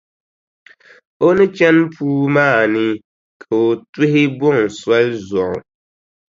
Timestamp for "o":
1.25-1.27, 3.67-3.69